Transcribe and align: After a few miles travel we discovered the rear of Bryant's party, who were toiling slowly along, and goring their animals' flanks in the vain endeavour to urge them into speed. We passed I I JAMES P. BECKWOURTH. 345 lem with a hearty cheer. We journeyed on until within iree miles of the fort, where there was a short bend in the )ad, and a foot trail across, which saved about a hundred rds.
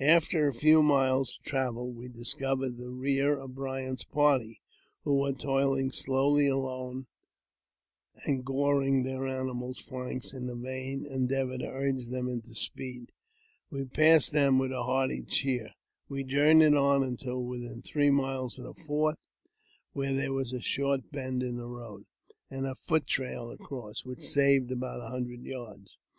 After 0.00 0.48
a 0.48 0.54
few 0.54 0.82
miles 0.82 1.38
travel 1.44 1.92
we 1.92 2.08
discovered 2.08 2.78
the 2.78 2.88
rear 2.88 3.38
of 3.38 3.54
Bryant's 3.54 4.02
party, 4.04 4.62
who 5.02 5.14
were 5.16 5.34
toiling 5.34 5.90
slowly 5.92 6.48
along, 6.48 7.04
and 8.24 8.46
goring 8.46 9.02
their 9.02 9.26
animals' 9.28 9.80
flanks 9.80 10.32
in 10.32 10.46
the 10.46 10.54
vain 10.54 11.04
endeavour 11.04 11.58
to 11.58 11.66
urge 11.68 12.06
them 12.06 12.28
into 12.30 12.54
speed. 12.54 13.12
We 13.68 13.84
passed 13.84 14.34
I 14.34 14.44
I 14.48 14.48
JAMES 14.48 14.56
P. 14.56 14.56
BECKWOURTH. 14.56 14.56
345 14.56 14.56
lem 14.56 14.58
with 14.58 14.72
a 14.72 14.82
hearty 14.84 15.22
cheer. 15.22 15.70
We 16.08 16.24
journeyed 16.24 16.74
on 16.74 17.02
until 17.02 17.44
within 17.44 17.82
iree 17.82 18.10
miles 18.10 18.58
of 18.58 18.64
the 18.64 18.72
fort, 18.84 19.18
where 19.92 20.14
there 20.14 20.32
was 20.32 20.54
a 20.54 20.60
short 20.62 21.12
bend 21.12 21.42
in 21.42 21.58
the 21.58 21.68
)ad, 21.68 22.06
and 22.50 22.66
a 22.66 22.74
foot 22.74 23.06
trail 23.06 23.50
across, 23.50 24.02
which 24.06 24.24
saved 24.26 24.72
about 24.72 25.02
a 25.02 25.10
hundred 25.10 25.40
rds. 25.42 25.98